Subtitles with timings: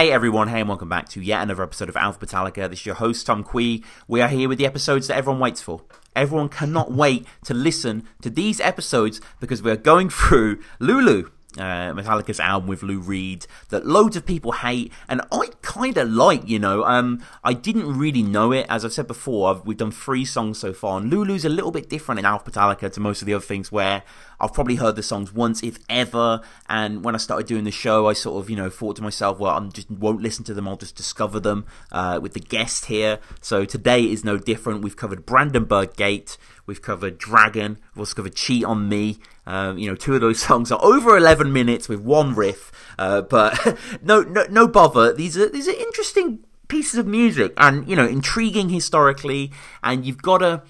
[0.00, 2.70] Hey everyone, hey and welcome back to yet another episode of Alpha Metallica.
[2.70, 3.84] This is your host Tom Quee.
[4.08, 5.82] We are here with the episodes that everyone waits for.
[6.16, 11.92] Everyone cannot wait to listen to these episodes because we are going through Lulu, uh,
[11.92, 16.48] Metallica's album with Lou Reed that loads of people hate, and I kind of like.
[16.48, 18.64] You know, um, I didn't really know it.
[18.70, 21.72] As I've said before, I've, we've done three songs so far, and Lulu's a little
[21.72, 24.02] bit different in Alpha Metallica to most of the other things where
[24.40, 26.40] I've probably heard the songs once, if ever.
[26.68, 29.38] And when I started doing the show, I sort of, you know, thought to myself,
[29.38, 30.66] well, I just won't listen to them.
[30.66, 33.18] I'll just discover them uh, with the guest here.
[33.40, 34.82] So today is no different.
[34.82, 36.38] We've covered Brandenburg Gate.
[36.66, 37.78] We've covered Dragon.
[37.94, 39.18] We've also covered Cheat on Me.
[39.46, 42.72] Um, you know, two of those songs are over 11 minutes with one riff.
[42.98, 45.12] Uh, but no, no, no bother.
[45.12, 49.50] These are these are interesting pieces of music and you know intriguing historically.
[49.82, 50.62] And you've got to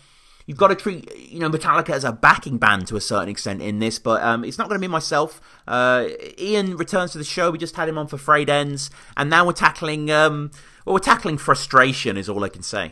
[0.50, 3.62] you've got to treat you know Metallica as a backing band to a certain extent
[3.62, 5.40] in this, but um, it's not going to be myself.
[5.68, 6.08] Uh,
[6.40, 7.52] Ian returns to the show.
[7.52, 10.50] We just had him on for Frayed Ends, and now we're tackling um,
[10.84, 12.16] well, we're tackling frustration.
[12.16, 12.90] Is all I can say.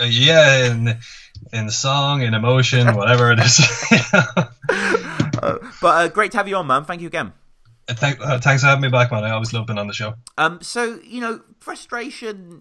[0.00, 0.98] Uh, yeah, in
[1.52, 3.60] in song, in emotion, whatever it is.
[4.12, 6.84] uh, but uh, great to have you on, man.
[6.84, 7.32] Thank you again.
[7.86, 9.22] Thank, uh, thanks for having me back, man.
[9.22, 10.14] I always love being on the show.
[10.36, 12.60] Um, so you know, frustration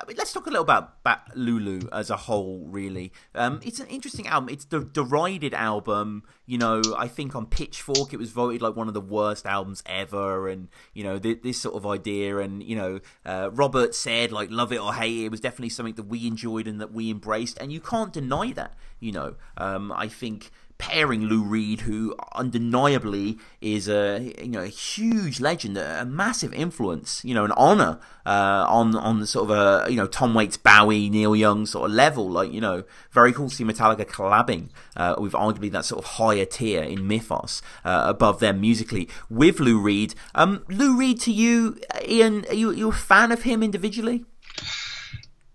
[0.00, 2.66] I mean, let's talk a little about, about Lulu as a whole.
[2.66, 4.48] Really, um, it's an interesting album.
[4.48, 6.22] It's the derided album.
[6.46, 9.82] You know, I think on Pitchfork it was voted like one of the worst albums
[9.84, 12.38] ever, and you know this, this sort of idea.
[12.38, 15.24] And you know, uh, Robert said like love it or hate it.
[15.26, 18.52] It was definitely something that we enjoyed and that we embraced, and you can't deny
[18.52, 18.74] that.
[19.00, 24.68] You know, um, I think pairing Lou Reed, who undeniably is a you know a
[24.68, 29.56] huge legend, a massive influence, you know, an honor uh, on on the sort of
[29.56, 32.28] a you know Tom Waits, Bowie, Neil Young sort of level.
[32.28, 36.12] Like you know, very cool to see Metallica collabing uh, with arguably that sort of
[36.12, 40.14] higher tier in Mythos uh, above them musically with Lou Reed.
[40.34, 44.24] Um, Lou Reed, to you, Ian, are you, are you a fan of him individually?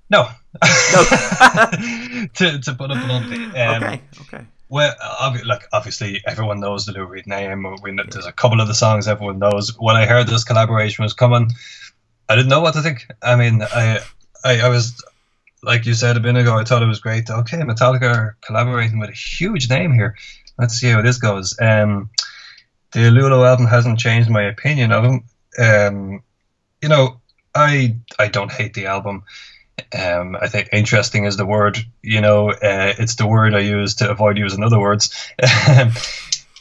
[0.10, 0.30] No.
[0.62, 1.04] No.
[2.34, 3.44] to, to put it bluntly.
[3.60, 4.46] Um, okay, okay.
[4.76, 4.94] Well,
[5.46, 7.66] like obviously everyone knows the Lou Reed name.
[7.82, 9.74] We know, there's a couple of the songs everyone knows.
[9.80, 11.50] When I heard this collaboration was coming,
[12.28, 13.08] I didn't know what to think.
[13.22, 14.02] I mean, I,
[14.44, 15.02] I, I was
[15.64, 16.58] like you said a minute ago.
[16.58, 17.30] I thought it was great.
[17.30, 20.18] Okay, Metallica are collaborating with a huge name here.
[20.60, 21.58] Let's see how this goes.
[21.58, 22.10] Um,
[22.92, 25.24] the Lulu album hasn't changed my opinion of him.
[25.58, 26.24] Um,
[26.82, 27.22] you know,
[27.56, 29.24] I I don't hate the album.
[29.98, 31.78] Um, I think interesting is the word.
[32.02, 35.14] You know, uh, it's the word I use to avoid using other words.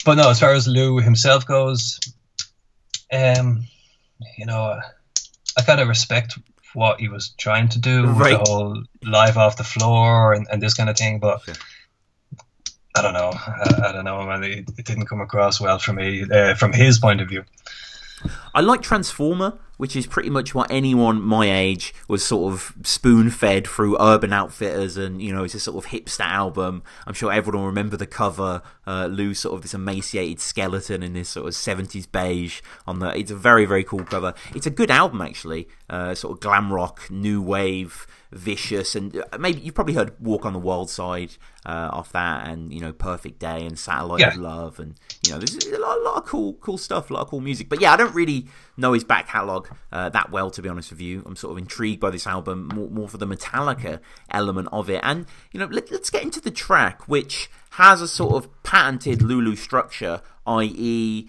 [0.05, 1.99] but no, as far as Lou himself goes,
[3.11, 3.65] um,
[4.37, 4.79] you know,
[5.57, 6.37] I kind of respect
[6.73, 8.31] what he was trying to do right.
[8.31, 11.19] the whole live off the floor and, and this kind of thing.
[11.19, 11.41] But
[12.95, 13.31] I don't know.
[13.33, 14.43] I, I don't know, man.
[14.43, 17.43] It, it, didn't come across well for me uh, from his point of view.
[18.53, 23.29] I like Transformer, which is pretty much what anyone my age was sort of spoon
[23.29, 26.83] fed through Urban Outfitters, and you know, it's a sort of hipster album.
[27.05, 28.61] I'm sure everyone will remember the cover.
[28.87, 33.17] Uh, Lou, sort of this emaciated skeleton in this sort of 70s beige on the.
[33.17, 34.33] It's a very very cool cover.
[34.53, 35.67] It's a good album actually.
[35.89, 40.45] Uh, sort of glam rock, new wave vicious, and uh, maybe you've probably heard "Walk
[40.45, 41.31] on the Wild Side"
[41.65, 44.29] uh, off that, and you know "Perfect Day" and "Satellite yeah.
[44.29, 47.13] of Love," and you know there's a lot, a lot, of cool, cool stuff, a
[47.13, 47.69] lot of cool music.
[47.69, 48.47] But yeah, I don't really
[48.77, 51.23] know his back catalog uh, that well, to be honest with you.
[51.25, 54.99] I'm sort of intrigued by this album more, more for the Metallica element of it,
[55.01, 59.21] and you know let, let's get into the track, which has a sort of patented
[59.21, 61.27] Lulu structure, i.e.,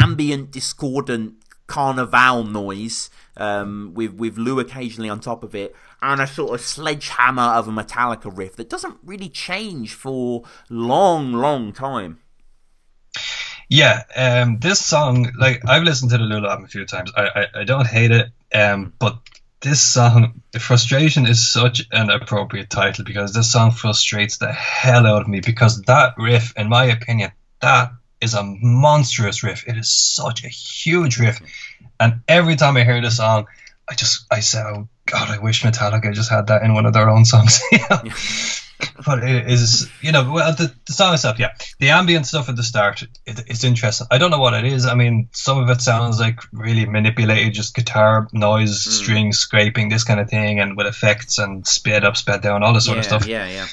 [0.00, 1.34] ambient, discordant
[1.66, 6.60] carnival noise um, with with Lou occasionally on top of it, and a sort of
[6.60, 12.18] sledgehammer of a Metallica riff that doesn't really change for long, long time.
[13.68, 17.10] Yeah, um, this song, like I've listened to the Lulu album a few times.
[17.16, 19.18] I, I, I don't hate it, um, but
[19.60, 25.06] this song, the "Frustration," is such an appropriate title because this song frustrates the hell
[25.06, 25.40] out of me.
[25.40, 27.90] Because that riff, in my opinion, that
[28.20, 29.66] is a monstrous riff.
[29.66, 31.40] It is such a huge riff,
[31.98, 33.46] and every time I hear the song,
[33.88, 36.92] I just I say, "Oh God, I wish Metallica just had that in one of
[36.92, 37.60] their own songs."
[39.06, 42.56] But it is, you know, well, the, the song itself, yeah, the ambient stuff at
[42.56, 44.06] the start, it, it's interesting.
[44.10, 44.84] I don't know what it is.
[44.84, 48.90] I mean, some of it sounds like really manipulated, just guitar noise, mm.
[48.90, 52.74] strings scraping, this kind of thing, and with effects and sped up, sped down, all
[52.74, 53.26] this sort yeah, of stuff.
[53.26, 53.66] Yeah, yeah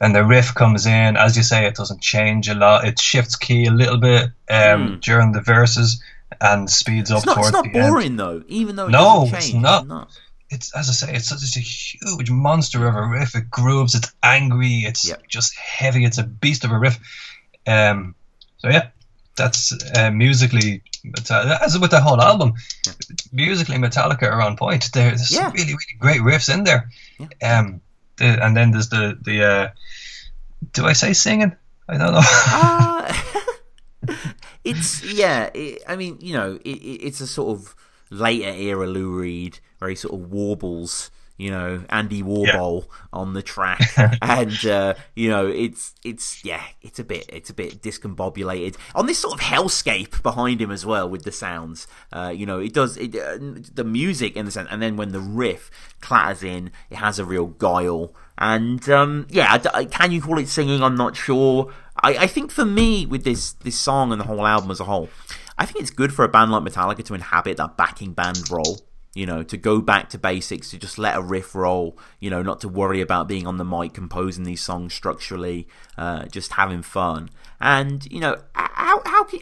[0.00, 1.16] and the riff comes in.
[1.16, 2.84] As you say, it doesn't change a lot.
[2.84, 5.00] It shifts key a little bit um, mm.
[5.00, 6.02] during the verses
[6.42, 7.66] and speeds up not, towards the end.
[7.68, 9.82] It's not boring though, even though it no, it's not.
[9.82, 10.18] It's not.
[10.50, 13.34] It's as I say, it's such a huge monster of a riff.
[13.34, 13.94] It grooves.
[13.94, 14.80] It's angry.
[14.80, 15.26] It's yep.
[15.28, 16.04] just heavy.
[16.04, 16.98] It's a beast of a riff.
[17.66, 18.16] Um,
[18.58, 18.88] so yeah,
[19.36, 20.82] that's uh, musically
[21.30, 22.54] as with the whole album.
[23.32, 24.90] Musically, Metallica are on point.
[24.92, 25.44] There's Yeah.
[25.44, 26.90] some really really great riffs in there.
[27.18, 27.58] Yeah.
[27.58, 27.80] Um,
[28.16, 29.44] the, and then there's the the.
[29.44, 29.68] Uh,
[30.72, 31.56] do I say singing?
[31.88, 33.38] I don't know.
[34.64, 35.50] It's yeah.
[35.54, 37.74] It, I mean, you know, it, it's a sort of
[38.10, 41.10] later era Lou Reed, where he sort of warbles.
[41.42, 43.80] You know, Andy Warhol on the track,
[44.22, 49.06] and uh, you know, it's it's yeah, it's a bit it's a bit discombobulated on
[49.06, 51.86] this sort of hellscape behind him as well with the sounds.
[52.12, 53.38] Uh, you know, it does it, uh,
[53.74, 57.24] the music in the sense, and then when the riff clatters in, it has a
[57.24, 58.14] real guile.
[58.38, 60.82] And um, yeah, I I- can you call it singing?
[60.82, 61.72] I'm not sure.
[62.02, 64.84] I, I think for me, with this this song and the whole album as a
[64.84, 65.08] whole,
[65.58, 68.80] I think it's good for a band like Metallica to inhabit that backing band role.
[69.14, 71.98] You know, to go back to basics, to just let a riff roll.
[72.18, 75.68] You know, not to worry about being on the mic composing these songs structurally,
[75.98, 77.30] uh, just having fun.
[77.60, 79.40] And you know, how how can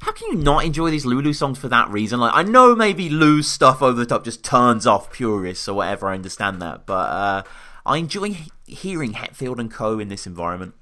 [0.00, 2.20] how can you not enjoy these Lulu songs for that reason?
[2.20, 6.08] Like, I know maybe Lou's stuff over the top just turns off purists or whatever.
[6.08, 7.42] I understand that, but uh,
[7.84, 9.98] I enjoy hearing Hetfield and Co.
[9.98, 10.74] in this environment.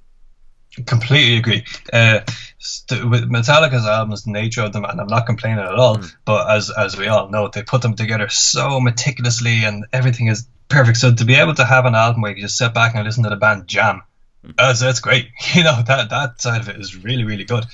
[0.87, 1.65] Completely agree.
[1.93, 2.21] Uh,
[2.59, 6.01] st- with Metallica's albums, the nature of them, and I'm not complaining at all.
[6.25, 10.47] But as as we all know, they put them together so meticulously, and everything is
[10.69, 10.99] perfect.
[10.99, 13.25] So to be able to have an album where you just sit back and listen
[13.25, 14.03] to the band jam,
[14.57, 15.29] that's that's great.
[15.55, 17.65] You know that that side of it is really really good.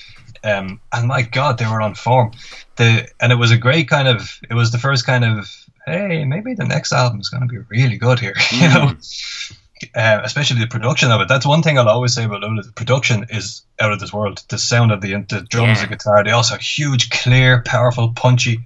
[0.42, 2.32] Um, and my God, they were on form.
[2.76, 4.38] The and it was a great kind of.
[4.48, 5.50] It was the first kind of.
[5.86, 8.34] Hey, maybe the next album is going to be really good here.
[8.52, 8.94] You know
[9.94, 11.28] uh, especially the production of it.
[11.28, 12.62] That's one thing I'll always say about Lulu.
[12.62, 14.42] The production is out of this world.
[14.48, 15.86] The sound of the, the drums, Yeah.
[15.86, 18.64] the guitar, they also huge, clear, powerful, punchy,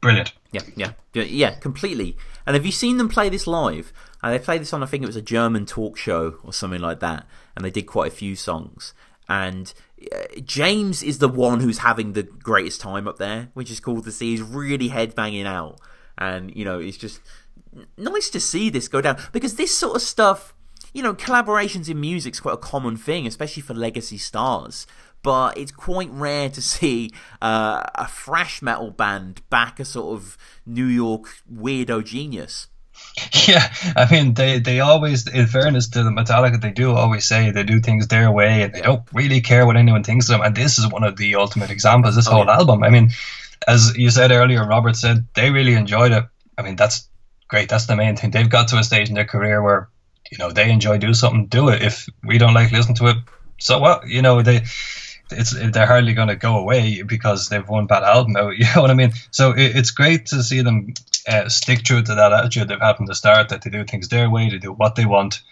[0.00, 0.32] brilliant.
[0.52, 2.16] Yeah, yeah, yeah, completely.
[2.46, 3.92] And have you seen them play this live?
[4.22, 6.80] Uh, they played this on, I think it was a German talk show or something
[6.80, 8.92] like that, and they did quite a few songs.
[9.28, 9.72] And
[10.12, 14.02] uh, James is the one who's having the greatest time up there, which is cool
[14.02, 14.32] to see.
[14.32, 15.78] He's really headbanging out,
[16.18, 17.20] and you know, it's just
[17.96, 20.54] nice to see this go down because this sort of stuff,
[20.92, 24.86] you know, collaborations in music's quite a common thing, especially for legacy stars.
[25.22, 27.10] But it's quite rare to see
[27.42, 32.68] uh, a thrash metal band back a sort of New York weirdo genius.
[33.46, 37.50] Yeah, I mean, they, they always, in fairness to the Metallica, they do always say
[37.50, 40.42] they do things their way and they don't really care what anyone thinks of them.
[40.42, 42.56] And this is one of the ultimate examples, this whole yeah.
[42.56, 42.82] album.
[42.82, 43.10] I mean,
[43.66, 46.24] as you said earlier, Robert said they really enjoyed it.
[46.56, 47.08] I mean, that's
[47.50, 47.68] great.
[47.68, 48.30] That's the main thing.
[48.30, 49.88] They've got to a stage in their career where,
[50.30, 51.82] you know, they enjoy do something, do it.
[51.82, 53.16] If we don't like listen to it,
[53.58, 54.06] so what?
[54.06, 54.62] You know, they
[55.32, 58.54] it's they're hardly going to go away because they've one bad album out.
[58.58, 59.12] You know what I mean?
[59.30, 60.94] So it, it's great to see them
[61.28, 63.48] uh, stick true to that attitude they've had from the start.
[63.48, 65.42] That they do things their way, they do what they want,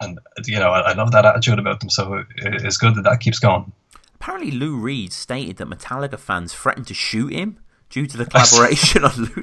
[0.00, 1.90] and you know I, I love that attitude about them.
[1.90, 3.72] So it, it's good that that keeps going.
[4.14, 7.60] Apparently, Lou Reed stated that Metallica fans threatened to shoot him
[7.90, 9.42] due to the collaboration on Lulu.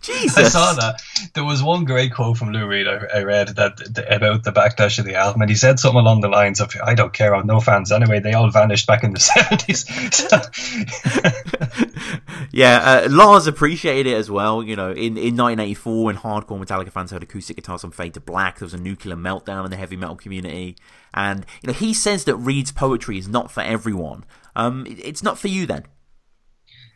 [0.00, 0.38] Jesus.
[0.38, 1.00] I saw that.
[1.34, 4.52] There was one great quote from Lou Reed I, I read that, that about the
[4.52, 7.34] backlash of the album, and he said something along the lines of, "I don't care,
[7.34, 8.20] I've no fans anyway.
[8.20, 9.84] They all vanished back in the seventies.
[12.52, 14.62] yeah, uh, Lars appreciated it as well.
[14.62, 18.20] You know, in, in 1984, when hardcore Metallica fans heard acoustic guitars on Fade to
[18.20, 20.76] Black, there was a nuclear meltdown in the heavy metal community.
[21.14, 24.24] And, you know, he says that Reed's poetry is not for everyone.
[24.56, 25.86] Um, it- it's not for you then.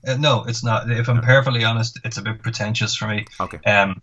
[0.07, 0.91] Uh, no, it's not.
[0.91, 3.27] If I'm perfectly honest, it's a bit pretentious for me.
[3.41, 3.59] Okay.
[3.71, 4.03] Um,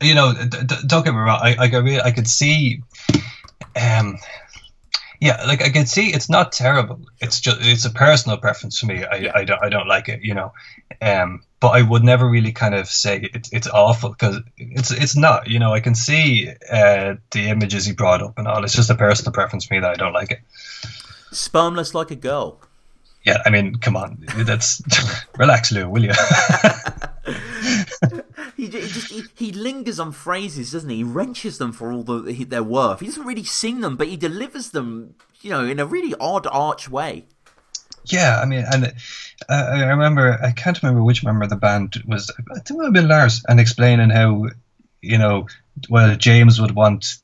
[0.00, 1.40] you know, d- d- don't get me wrong.
[1.42, 2.82] I I, could really, I could see,
[3.76, 4.18] um,
[5.20, 7.00] yeah, like I could see it's not terrible.
[7.20, 9.04] It's just it's a personal preference for me.
[9.04, 10.22] I, I don't I don't like it.
[10.22, 10.52] You know,
[11.02, 15.16] um, but I would never really kind of say it's it's awful because it's it's
[15.16, 15.48] not.
[15.48, 18.64] You know, I can see uh, the images he brought up and all.
[18.64, 20.40] It's just a personal preference for me that I don't like it.
[21.30, 22.60] Spermless like a girl.
[23.24, 24.82] Yeah, I mean, come on, that's
[25.36, 26.12] relax, Lou, will you?
[28.56, 30.96] He, he just he, he lingers on phrases, doesn't he?
[30.96, 33.00] He wrenches them for all the, he- their worth.
[33.00, 36.46] He doesn't really sing them, but he delivers them, you know, in a really odd
[36.50, 37.24] arch way.
[38.06, 38.86] Yeah, I mean, and
[39.48, 42.76] uh, I remember, I can't remember which member of the band was, I think it
[42.76, 44.46] might have been Lars, and explaining how,
[45.00, 45.46] you know,
[45.88, 47.16] well, James would want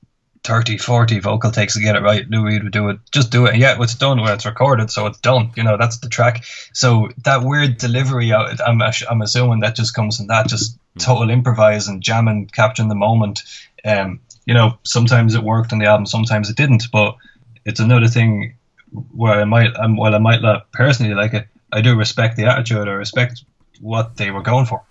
[0.46, 2.28] 30, 40 vocal takes to get it right.
[2.30, 3.54] Lou Reed would do it, just do it.
[3.54, 5.50] And yeah, it's done when it's recorded, so it's done.
[5.56, 6.44] You know, that's the track.
[6.72, 11.88] So that weird delivery, I'm, I'm assuming that just comes from that, just total improvise
[11.88, 13.42] and jamming, capturing the moment.
[13.84, 17.16] Um, you know, sometimes it worked on the album, sometimes it didn't, but
[17.64, 18.54] it's another thing
[19.12, 22.46] where I might, um, while I might not personally like it, I do respect the
[22.46, 22.86] attitude.
[22.88, 23.44] I respect
[23.80, 24.82] what they were going for.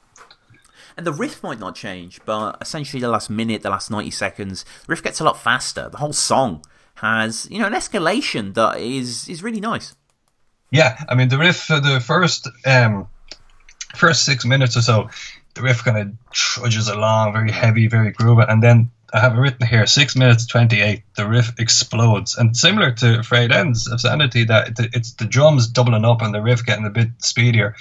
[0.98, 4.64] And the riff might not change, but essentially the last minute, the last 90 seconds,
[4.64, 5.90] the riff gets a lot faster.
[5.90, 6.64] The whole song
[6.96, 9.96] has, you know, an escalation that is, is really nice.
[10.72, 13.08] Yeah, I mean the riff for the first um,
[13.96, 15.10] first six minutes or so,
[15.54, 19.40] the riff kind of trudges along, very heavy, very groovy, and then I have it
[19.40, 24.02] written here, six minutes twenty eight, the riff explodes, and similar to Frayed Ends of
[24.02, 27.76] Sanity, that it's the drums doubling up and the riff getting a bit speedier.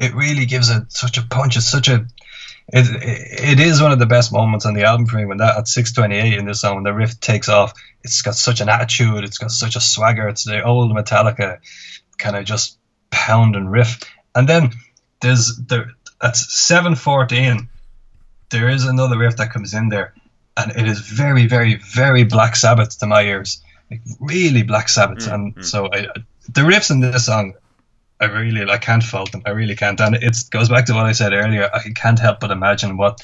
[0.00, 1.56] It really gives it such a punch.
[1.56, 2.06] It's such a
[2.72, 5.58] it, it is one of the best moments on the album for me when that
[5.58, 9.24] at 628 in this song when the riff takes off it's got such an attitude
[9.24, 11.58] it's got such a swagger it's the old metallica
[12.18, 12.78] kind of just
[13.10, 14.00] pound and riff.
[14.34, 14.72] And then
[15.20, 17.68] there's there at 714
[18.50, 20.14] there is another riff that comes in there
[20.56, 23.62] and it is very very very black sabbath to my ears.
[23.90, 25.26] Like really black sabbath.
[25.26, 25.64] Mm, and mm.
[25.64, 26.08] so I,
[26.48, 27.54] the riffs in this song
[28.22, 29.42] I really I can't fault them.
[29.44, 30.00] I really can't.
[30.00, 31.68] And it goes back to what I said earlier.
[31.74, 33.20] I can't help but imagine what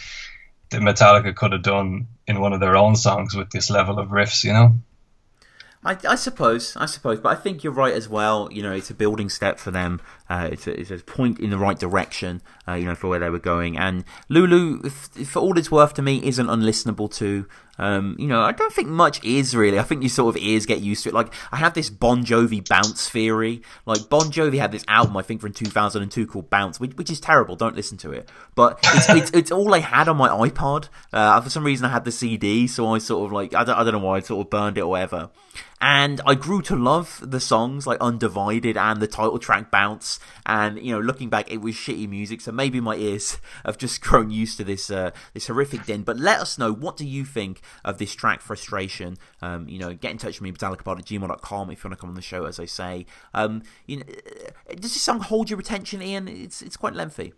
[0.71, 4.09] the Metallica could have done in one of their own songs with this level of
[4.09, 4.43] riffs.
[4.43, 4.75] You know.
[5.85, 8.49] I, I, suppose, I suppose, but I think you're right as well.
[8.51, 10.01] You know, it's a building step for them.
[10.29, 13.21] Uh, it's, a, it's, a, point in the right direction, uh, you know, for where
[13.21, 13.79] they were going.
[13.79, 17.47] And Lulu, if, for all it's worth to me, isn't unlistenable to.
[17.79, 19.79] Um, you know, I don't think much is really.
[19.79, 21.15] I think you sort of ears get used to it.
[21.15, 23.63] Like, I have this Bon Jovi bounce theory.
[23.87, 27.21] Like, Bon Jovi had this album, I think, from 2002 called Bounce, which, which is
[27.21, 27.57] terrible.
[27.57, 28.31] Don't listen to it.
[28.55, 30.89] But it's, it's, it's, all I had on my iPod.
[31.13, 33.77] Uh, for some reason, I had the CD, so I sort of like, I don't,
[33.77, 35.31] I don't know why, I sort of burned it or whatever.
[35.81, 40.19] And I grew to love the songs like Undivided and the title track Bounce.
[40.45, 44.01] And, you know, looking back, it was shitty music, so maybe my ears have just
[44.01, 46.03] grown used to this, uh, this horrific din.
[46.03, 49.17] But let us know, what do you think of this track frustration.
[49.43, 52.01] Um, you know, get in touch with me, metallicapod at gmail.com if you want to
[52.01, 53.07] come on the show, as I say.
[53.35, 56.29] Um, you know, uh, does this song hold your attention, Ian?
[56.29, 57.33] It's, it's quite lengthy.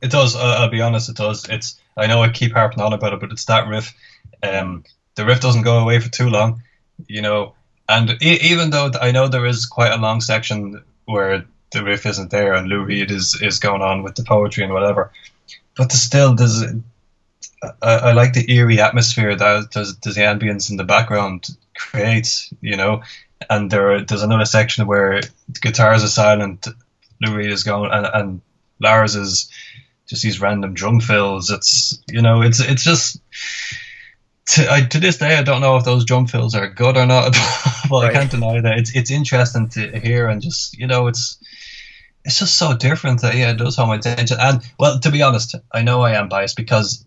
[0.00, 0.34] It does.
[0.34, 1.08] Uh, I'll be honest.
[1.08, 1.48] It does.
[1.48, 1.80] It's.
[1.96, 3.94] I know I keep harping on about it, but it's that riff.
[4.42, 6.62] Um, the riff doesn't go away for too long,
[7.08, 7.54] you know.
[7.88, 12.06] And e- even though I know there is quite a long section where the riff
[12.06, 15.10] isn't there and Lou Reed is is going on with the poetry and whatever,
[15.76, 16.62] but still there's
[17.82, 22.52] I, I, like the eerie atmosphere that does, does the ambience in the background creates,
[22.60, 23.02] you know.
[23.50, 25.20] And there there's another section where
[25.60, 26.66] guitars are silent,
[27.20, 28.40] Lou Reed is going, and, and
[28.80, 29.50] Lars is
[30.06, 31.50] just these random drum fills.
[31.50, 33.20] It's you know, it's it's just
[34.46, 37.06] to, I, to this day I don't know if those drum fills are good or
[37.06, 37.32] not,
[37.88, 38.10] but right.
[38.10, 41.38] I can't deny that it's it's interesting to hear and just you know it's
[42.24, 44.38] it's just so different that yeah it does hold my attention.
[44.40, 47.04] And well, to be honest, I know I am biased because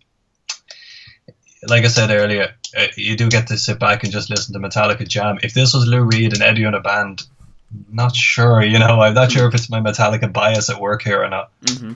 [1.68, 4.60] like I said earlier, uh, you do get to sit back and just listen to
[4.60, 5.40] Metallica jam.
[5.42, 7.24] If this was Lou Reed and Eddie on a band,
[7.92, 8.64] not sure.
[8.64, 11.52] You know, I'm not sure if it's my Metallica bias at work here or not.
[11.62, 11.94] Mm-hmm.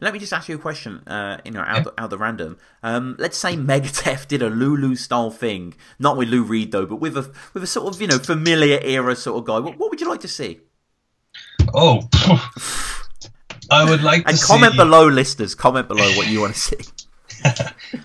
[0.00, 2.04] Let me just ask you a question, uh, you know, out, yeah.
[2.04, 2.58] out the random.
[2.82, 6.96] Um, let's say Megadeth did a Lulu style thing, not with Lou Reed though, but
[6.96, 9.58] with a with a sort of you know familiar era sort of guy.
[9.58, 10.60] What, what would you like to see?
[11.74, 12.08] Oh,
[13.70, 14.78] I would like and comment see...
[14.78, 15.54] below, listeners.
[15.54, 16.76] Comment below what you want to see.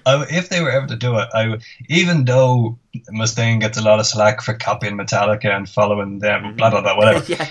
[0.08, 2.78] if they were ever to do it, I even though
[3.14, 6.58] Mustaine gets a lot of slack for copying Metallica and following them, mm-hmm.
[6.58, 7.26] blah blah blah, whatever.
[7.32, 7.48] yeah.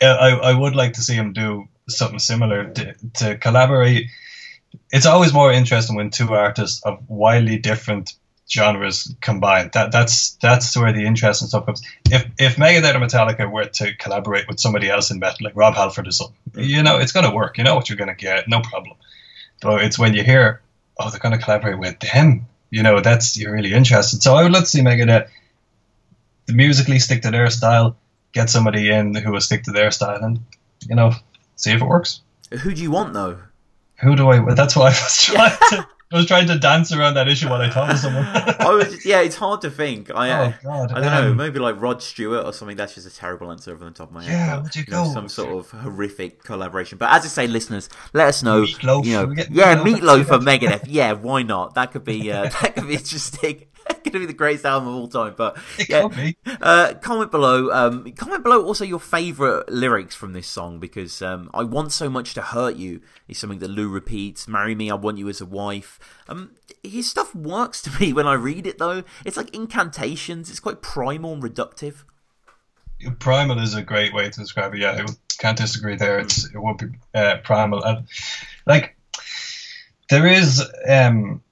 [0.00, 4.06] I, I would like to see him do something similar to, to collaborate.
[4.92, 8.14] It's always more interesting when two artists of wildly different
[8.50, 9.70] genres combine.
[9.74, 11.82] That that's that's where the interesting stuff comes.
[12.10, 15.74] If if Megadeth or Metallica were to collaborate with somebody else in metal, like Rob
[15.74, 17.58] Halford or something, you know, it's gonna work.
[17.58, 18.96] You know what you're gonna get, no problem.
[19.60, 20.62] But it's when you hear
[20.98, 22.46] oh, they're going to collaborate with them.
[22.70, 24.22] You know, that's you're really interested.
[24.22, 25.28] So I would love to see Megadeth
[26.48, 27.96] musically stick to their style,
[28.32, 30.40] get somebody in who will stick to their style, and
[30.88, 31.12] you know,
[31.58, 32.22] see if it works.
[32.62, 33.38] Who do you want though?
[34.00, 34.54] Who do I?
[34.54, 35.86] That's why I was trying to.
[36.10, 38.24] I was trying to dance around that issue while I talked to someone.
[38.26, 40.10] I was, yeah, it's hard to think.
[40.10, 42.78] I, oh, God, I don't um, know, maybe like Rod Stewart or something.
[42.78, 44.32] That's just a terrible answer over the top of my head.
[44.32, 45.04] Yeah, but, would you, you go?
[45.04, 46.96] Know, some sort of horrific collaboration.
[46.96, 48.62] But as I say, listeners, let us know.
[48.62, 49.04] Meatloaf.
[49.04, 50.84] You know, yeah, Meatloaf for Megadeth.
[50.86, 51.74] Yeah, why not?
[51.74, 53.66] That could be uh, that could be interesting.
[54.10, 55.34] going to be the greatest album of all time.
[55.36, 56.08] But yeah,
[56.60, 57.70] uh, comment below.
[57.70, 62.08] Um, comment below also your favourite lyrics from this song because um, I want so
[62.08, 64.48] much to hurt you is something that Lou repeats.
[64.48, 65.98] Marry me, I want you as a wife.
[66.28, 66.52] Um,
[66.82, 69.04] his stuff works to me when I read it though.
[69.24, 70.50] It's like incantations.
[70.50, 72.04] It's quite primal and reductive.
[73.20, 74.80] Primal is a great way to describe it.
[74.80, 75.06] Yeah, I
[75.38, 76.18] can't disagree there.
[76.18, 78.08] It's it would be uh, primal and
[78.66, 78.96] like
[80.10, 81.42] there is um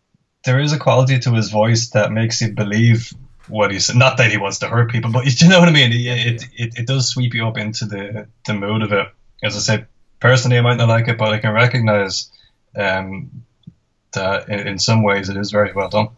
[0.47, 3.13] there is a quality to his voice that makes you believe
[3.49, 5.93] what he's not that he wants to hurt people, but you know what I mean.
[5.93, 9.09] It, it, it, it does sweep you up into the the mood of it.
[9.43, 9.87] As I said,
[10.21, 12.31] personally, I might not like it, but I can recognize
[12.75, 13.45] um,
[14.13, 16.09] that in, in, some ways it is very well done.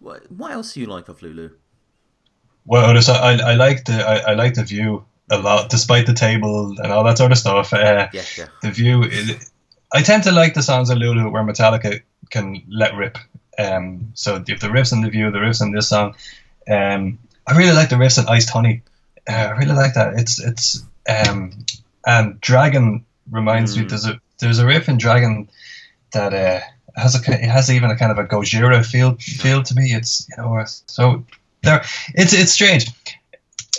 [0.00, 1.50] What, what else do you like of Lulu?
[2.66, 6.74] Well, I, I like the I, I like the view a lot, despite the table
[6.78, 7.72] and all that sort of stuff.
[7.72, 8.46] Uh, Yeah, yeah.
[8.60, 9.02] the view.
[9.04, 9.50] Is,
[9.92, 13.18] I tend to like the songs of Lulu where Metallica can let rip.
[13.58, 16.14] Um, so if the riffs in the view, the riffs in this song,
[16.68, 18.82] um, I really like the riffs in Iced Honey.
[19.28, 20.14] Uh, I really like that.
[20.14, 21.52] It's it's um,
[22.06, 23.84] and Dragon reminds me.
[23.84, 23.88] Mm.
[23.88, 25.48] There's a there's a riff in Dragon
[26.12, 26.60] that uh,
[26.96, 29.92] has a it has even a kind of a Gojira feel feel to me.
[29.92, 31.24] It's you know so
[31.62, 31.84] there.
[32.14, 32.90] It's it's strange.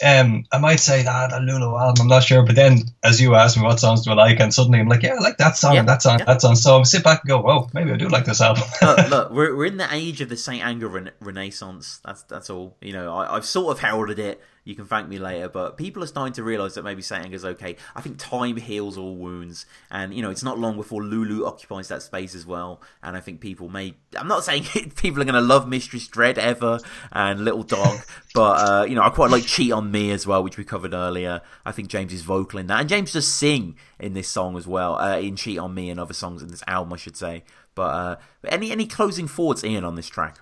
[0.03, 2.01] Um, I might say that a Lulu album.
[2.01, 4.53] I'm not sure, but then as you asked me what songs do I like, and
[4.53, 6.25] suddenly I'm like, yeah, I like that song, Yeah, and that song, yeah.
[6.25, 6.55] that song.
[6.55, 8.63] So I sit back and go, whoa, maybe I do like this album.
[8.81, 11.99] look, look, we're we're in the age of the Saint Anger rena- Renaissance.
[12.03, 12.75] That's that's all.
[12.81, 14.41] You know, I, I've sort of heralded it.
[14.65, 17.43] You can thank me later, but people are starting to realise that maybe Saint Anger's
[17.43, 17.75] okay.
[17.95, 21.89] I think time heals all wounds, and you know, it's not long before Lulu occupies
[21.89, 22.81] that space as well.
[23.01, 23.95] And I think people may.
[24.17, 24.63] I'm not saying
[24.95, 26.79] people are going to love Mistress Dread ever
[27.11, 27.99] and Little Dog,
[28.33, 30.93] but uh, you know, I quite like Cheat on Me as well, which we covered
[30.93, 31.41] earlier.
[31.65, 34.65] I think James is vocal in that, and James does sing in this song as
[34.65, 37.43] well, uh, in Cheat on Me and other songs in this album, I should say.
[37.75, 38.15] But uh,
[38.47, 40.37] any any closing thoughts, Ian, on this track?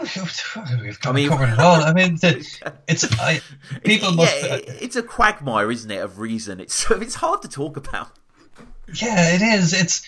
[0.00, 1.82] We've I mean- covered it all.
[1.82, 2.46] I mean, the,
[2.88, 3.40] it's I,
[3.84, 4.42] people It's- must.
[4.42, 6.60] yeah, it- it's a quagmire, isn't it, of reason?
[6.60, 8.10] It's it's hard to talk about.
[8.94, 9.72] Yeah, it is.
[9.72, 10.06] It's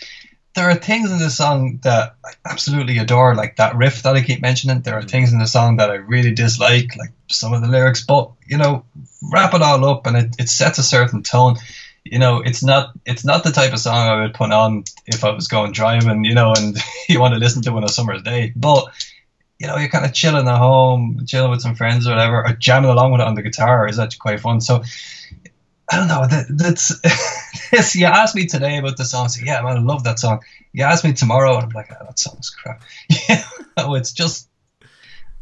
[0.55, 4.23] there are things in the song that I absolutely adore, like that riff that I
[4.23, 4.83] keep mentioning.
[4.83, 5.11] There are mm.
[5.11, 8.05] things in the song that I really dislike, like some of the lyrics.
[8.05, 8.85] But you know,
[9.33, 11.57] wrap it all up, and it, it sets a certain tone.
[12.05, 15.25] You know, it's not it's not the type of song I would put on if
[15.25, 16.25] I was going driving.
[16.25, 16.77] You know, and
[17.09, 18.53] you want to listen to on a summer's day.
[18.55, 18.87] But
[19.59, 22.53] you know, you're kind of chilling at home, chilling with some friends or whatever, or
[22.55, 24.61] jamming along with it on the guitar is actually quite fun.
[24.61, 24.83] So
[25.91, 26.27] I don't know.
[26.27, 27.01] That, that's
[27.71, 27.95] this.
[27.95, 29.29] You asked me today about the song.
[29.29, 30.41] Said, yeah, man, I love that song.
[30.73, 32.83] You asked me tomorrow, and I'm like, oh, that song's crap.
[33.29, 33.43] Yeah,
[33.77, 34.49] no, it's just.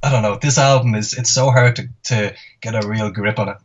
[0.03, 0.39] I don't know.
[0.41, 1.15] This album is.
[1.15, 3.57] It's so hard to, to get a real grip on it.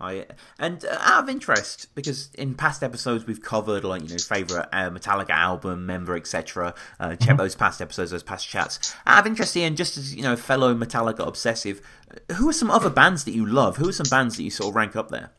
[0.00, 0.26] Yeah, I
[0.58, 4.68] and uh, out of interest because in past episodes we've covered like you know favorite
[4.72, 6.74] uh, Metallica album, member, etc.
[7.00, 8.94] Uh, check those past episodes, those past chats.
[9.06, 11.80] Out of interest, Ian, just as you know, fellow Metallica obsessive,
[12.10, 13.76] uh, who are some other bands that you love?
[13.76, 15.30] Who are some bands that you sort of rank up there?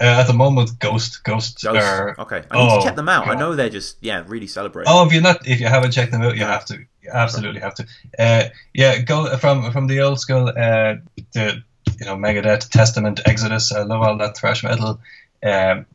[0.00, 1.76] Uh, at the moment, Ghost, Ghost, Ghost.
[1.76, 2.14] are.
[2.20, 3.26] Okay, I need oh, to check them out.
[3.26, 4.92] I know they're just yeah, really celebrating.
[4.92, 6.78] Oh, if you're not, if you haven't checked them out, you have to.
[7.02, 7.86] You absolutely have to.
[8.16, 10.48] Uh, yeah, go from from the old school.
[10.48, 10.96] Uh,
[11.32, 11.64] the
[11.98, 13.72] you know Megadeth, Testament, Exodus.
[13.72, 15.00] I love all that thrash metal.
[15.42, 15.86] Um,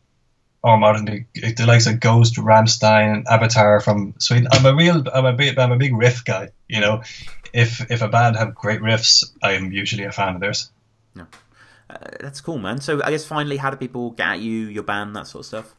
[0.65, 4.47] or modern the, the likes of Ghost, Rammstein, Avatar from Sweden.
[4.49, 6.51] I'm a real, I'm a big, I'm a big riff guy.
[6.69, 7.03] You know,
[7.51, 10.71] if if a band have great riffs, I'm usually a fan of theirs.
[11.89, 12.79] Uh, that's cool, man.
[12.79, 15.45] So I guess finally, how do people get at you, your band, that sort of
[15.45, 15.75] stuff?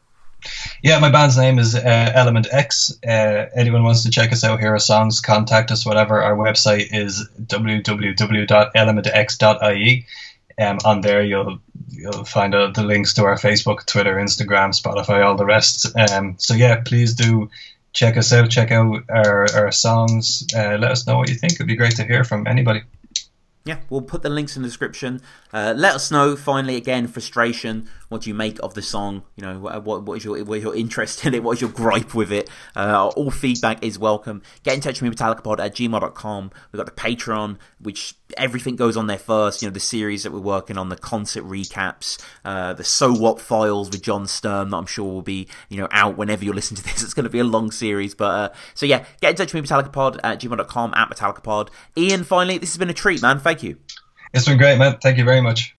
[0.81, 2.97] Yeah, my band's name is uh, Element X.
[3.05, 6.19] Uh, anyone wants to check us out, hear our songs, contact us, whatever.
[6.21, 10.05] Our website is www.elementx.ie.
[10.57, 15.25] Um, on there, you'll you'll find out the links to our Facebook, Twitter, Instagram, Spotify,
[15.25, 15.93] all the rest.
[15.97, 17.49] Um, so yeah, please do
[17.95, 18.49] check us out.
[18.49, 20.45] Check out our, our songs.
[20.55, 21.53] Uh, let us know what you think.
[21.53, 22.83] It'd be great to hear from anybody.
[23.65, 25.21] Yeah, we'll put the links in the description.
[25.51, 26.35] Uh, let us know.
[26.35, 27.89] Finally, again, frustration.
[28.09, 29.23] What do you make of the song?
[29.35, 31.43] You know, what what, is your what is your interest in it?
[31.43, 32.49] What is your gripe with it?
[32.75, 34.41] Uh, all feedback is welcome.
[34.63, 36.51] Get in touch with me, MetallicaPod at gmail.com.
[36.71, 39.61] We've got the Patreon, which everything goes on there first.
[39.61, 43.39] You know, the series that we're working on, the concert recaps, uh, the So What
[43.39, 46.75] files with John Sturm that I'm sure will be you know out whenever you listen
[46.77, 47.03] to this.
[47.05, 49.63] It's going to be a long series, but uh, so yeah, get in touch with
[49.63, 51.69] me, MetallicaPod at gmail.com at MetallicaPod.
[51.95, 53.39] Ian, finally, this has been a treat, man.
[53.39, 53.77] Thank you.
[54.33, 54.97] It's been great, man.
[55.01, 55.75] Thank you very much.